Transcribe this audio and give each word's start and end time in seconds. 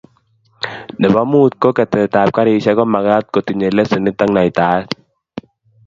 Nebo 1.01 1.21
mut 1.31 1.51
ko 1.61 1.69
ketetab 1.77 2.29
garisiek 2.35 2.77
ko 2.79 2.83
magat 2.93 3.23
kotinyei 3.33 3.75
lesenit 3.75 4.19
ak 4.23 4.29
naitaet 4.33 4.87